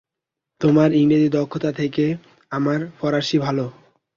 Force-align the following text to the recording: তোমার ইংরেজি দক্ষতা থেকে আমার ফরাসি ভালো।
তোমার 0.61 0.89
ইংরেজি 0.93 1.29
দক্ষতা 1.29 1.71
থেকে 1.71 2.05
আমার 2.51 2.79
ফরাসি 2.99 3.37
ভালো। 3.39 3.65